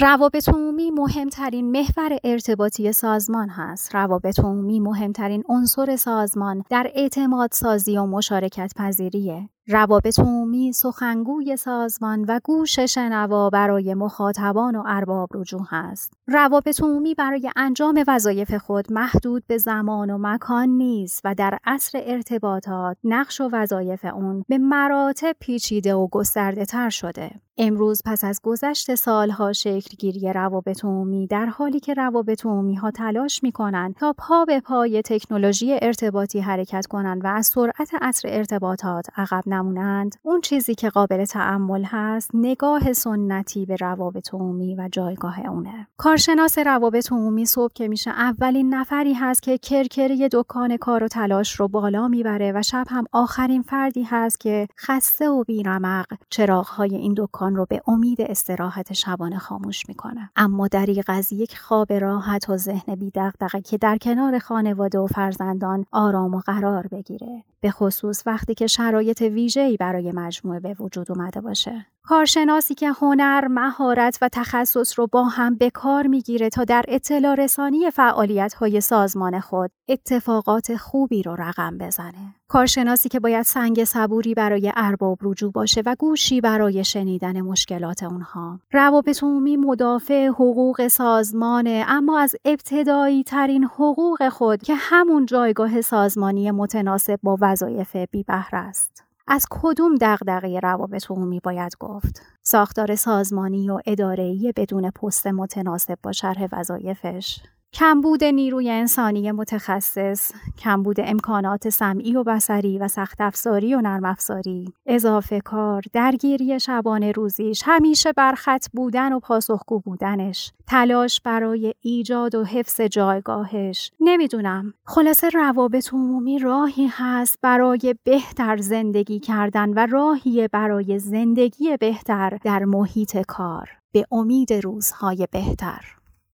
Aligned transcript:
روابط 0.00 0.48
عمومی 0.48 0.90
مهمترین 0.90 1.70
محور 1.70 2.18
ارتباطی 2.24 2.92
سازمان 2.92 3.48
هست. 3.48 3.94
روابط 3.94 4.40
عمومی 4.40 4.80
مهمترین 4.80 5.42
عنصر 5.48 5.96
سازمان 5.96 6.62
در 6.70 6.90
اعتماد 6.94 7.52
سازی 7.52 7.98
و 7.98 8.06
مشارکت 8.06 8.72
پذیریه. 8.76 9.48
روابط 9.68 10.20
عمومی 10.20 10.72
سخنگوی 10.72 11.56
سازمان 11.56 12.24
و 12.28 12.40
گوش 12.44 12.78
شنوا 12.78 13.50
برای 13.50 13.94
مخاطبان 13.94 14.76
و 14.76 14.82
ارباب 14.86 15.28
رجوع 15.34 15.66
است. 15.72 16.12
روابط 16.26 16.82
عمومی 16.82 17.14
برای 17.14 17.50
انجام 17.56 18.04
وظایف 18.08 18.54
خود 18.54 18.92
محدود 18.92 19.46
به 19.46 19.58
زمان 19.58 20.10
و 20.10 20.18
مکان 20.20 20.68
نیست 20.68 21.20
و 21.24 21.34
در 21.34 21.58
عصر 21.64 22.00
ارتباطات 22.04 22.96
نقش 23.04 23.40
و 23.40 23.48
وظایف 23.52 24.04
اون 24.04 24.44
به 24.48 24.58
مراتب 24.58 25.36
پیچیده 25.40 25.94
و 25.94 26.08
گسترده 26.08 26.64
تر 26.64 26.90
شده. 26.90 27.30
امروز 27.58 28.02
پس 28.04 28.24
از 28.24 28.40
گذشت 28.42 28.94
سالها 28.94 29.52
شکلگیری 29.52 30.32
روابط 30.32 30.84
عمومی 30.84 31.26
در 31.26 31.46
حالی 31.46 31.80
که 31.80 31.94
روابط 31.94 32.46
عمومی 32.46 32.74
ها 32.74 32.90
تلاش 32.90 33.42
می 33.42 33.52
کنند 33.52 33.94
تا 33.94 34.14
پا 34.18 34.44
به 34.44 34.60
پای 34.60 35.02
تکنولوژی 35.02 35.78
ارتباطی 35.82 36.40
حرکت 36.40 36.86
کنند 36.86 37.24
و 37.24 37.26
از 37.26 37.46
سرعت 37.46 37.90
عصر 38.00 38.28
ارتباطات 38.32 39.06
عقب 39.16 39.42
نمونند 39.46 40.16
اون 40.22 40.40
چیزی 40.40 40.74
که 40.74 40.90
قابل 40.90 41.24
تعمل 41.24 41.84
هست 41.84 42.30
نگاه 42.34 42.92
سنتی 42.92 43.66
به 43.66 43.76
روابط 43.76 44.34
عمومی 44.34 44.76
و 44.76 44.88
جایگاه 44.92 45.40
اونه. 45.40 45.86
کارشناس 45.96 46.58
روابط 46.58 47.12
عمومی 47.12 47.46
صبح 47.46 47.72
که 47.74 47.88
میشه 47.88 48.10
اولین 48.10 48.74
نفری 48.74 49.12
هست 49.12 49.42
که 49.42 49.58
کرکری 49.58 50.28
دکان 50.32 50.76
کار 50.76 51.04
و 51.04 51.08
تلاش 51.08 51.52
رو 51.60 51.68
بالا 51.68 52.08
می‌بره 52.08 52.52
و 52.54 52.62
شب 52.62 52.86
هم 52.88 53.04
آخرین 53.12 53.62
فردی 53.62 54.02
هست 54.02 54.40
که 54.40 54.68
خسته 54.78 55.28
و 55.28 55.44
بیرمق 55.44 56.06
چراغهای 56.30 56.94
این 56.94 57.14
دکان 57.16 57.45
رو 57.54 57.66
به 57.66 57.82
امید 57.86 58.20
استراحت 58.20 58.92
شبانه 58.92 59.38
خاموش 59.38 59.88
می‌کنه. 59.88 60.30
اما 60.36 60.68
دریغ 60.68 61.04
از 61.08 61.32
یک 61.32 61.58
خواب 61.58 61.92
راحت 61.92 62.50
و 62.50 62.56
ذهن 62.56 62.94
بیدغدغه 62.94 63.60
که 63.60 63.78
در 63.78 63.98
کنار 63.98 64.38
خانواده 64.38 64.98
و 64.98 65.06
فرزندان 65.06 65.86
آرام 65.92 66.34
و 66.34 66.38
قرار 66.38 66.86
بگیره. 66.86 67.44
به 67.60 67.70
خصوص 67.70 68.22
وقتی 68.26 68.54
که 68.54 68.66
شرایط 68.66 69.20
ویژه‌ای 69.20 69.76
برای 69.76 70.12
مجموعه 70.12 70.60
به 70.60 70.76
وجود 70.80 71.12
اومده 71.12 71.40
باشه 71.40 71.86
کارشناسی 72.08 72.74
که 72.74 72.90
هنر، 72.90 73.48
مهارت 73.48 74.18
و 74.22 74.28
تخصص 74.32 74.98
رو 74.98 75.06
با 75.06 75.24
هم 75.24 75.54
به 75.54 75.70
کار 75.70 76.06
می‌گیره 76.06 76.48
تا 76.48 76.64
در 76.64 76.84
اطلاع 76.88 77.34
رسانی 77.34 77.90
فعالیت 77.90 78.54
های 78.54 78.80
سازمان 78.80 79.40
خود 79.40 79.70
اتفاقات 79.88 80.76
خوبی 80.76 81.22
رو 81.22 81.36
رقم 81.38 81.78
بزنه. 81.78 82.34
کارشناسی 82.48 83.08
که 83.08 83.20
باید 83.20 83.42
سنگ 83.42 83.84
صبوری 83.84 84.34
برای 84.34 84.72
ارباب 84.76 85.18
رجوع 85.22 85.52
باشه 85.52 85.82
و 85.86 85.96
گوشی 85.98 86.40
برای 86.40 86.84
شنیدن 86.84 87.40
مشکلات 87.40 88.02
اونها. 88.02 88.60
روابط 88.72 89.22
عمومی 89.22 89.56
مدافع 89.56 90.26
حقوق 90.26 90.88
سازمانه 90.88 91.84
اما 91.88 92.20
از 92.20 92.34
ابتدایی 92.44 93.22
ترین 93.22 93.64
حقوق 93.64 94.28
خود 94.28 94.62
که 94.62 94.74
همون 94.76 95.26
جایگاه 95.26 95.80
سازمانی 95.80 96.50
متناسب 96.50 97.18
با 97.22 97.36
وظایف 97.46 97.96
بی 97.96 98.22
بهره 98.22 98.58
است. 98.58 99.04
از 99.28 99.46
کدوم 99.50 99.94
دغدغه 100.00 100.60
روابط 100.60 101.10
عمومی 101.10 101.40
باید 101.40 101.76
گفت 101.80 102.22
ساختار 102.42 102.94
سازمانی 102.94 103.70
و 103.70 103.80
اداره‌ای 103.86 104.52
بدون 104.56 104.90
پست 104.90 105.26
متناسب 105.26 105.98
با 106.02 106.12
شرح 106.12 106.48
وظایفش 106.52 107.40
کمبود 107.72 108.24
نیروی 108.24 108.70
انسانی 108.70 109.32
متخصص، 109.32 110.32
کمبود 110.58 110.96
امکانات 110.98 111.68
سمعی 111.68 112.16
و 112.16 112.24
بسری 112.24 112.78
و 112.78 112.88
سخت 112.88 113.20
افزاری 113.20 113.74
و 113.74 113.80
نرم 113.80 114.04
افزاری، 114.04 114.72
اضافه 114.86 115.40
کار، 115.40 115.82
درگیری 115.92 116.60
شبانه 116.60 117.12
روزیش، 117.12 117.62
همیشه 117.66 118.12
برخط 118.12 118.66
بودن 118.72 119.12
و 119.12 119.20
پاسخگو 119.20 119.80
بودنش، 119.80 120.52
تلاش 120.66 121.20
برای 121.20 121.74
ایجاد 121.80 122.34
و 122.34 122.44
حفظ 122.44 122.80
جایگاهش، 122.80 123.92
نمی‌دونم. 124.00 124.74
خلاصه 124.84 125.28
روابط 125.28 125.94
عمومی 125.94 126.38
راهی 126.38 126.90
هست 126.92 127.38
برای 127.42 127.94
بهتر 128.04 128.56
زندگی 128.56 129.20
کردن 129.20 129.70
و 129.70 129.86
راهی 129.90 130.48
برای 130.48 130.98
زندگی 130.98 131.76
بهتر 131.80 132.38
در 132.44 132.64
محیط 132.64 133.16
کار 133.28 133.70
به 133.92 134.06
امید 134.12 134.52
روزهای 134.52 135.28
بهتر. 135.30 135.80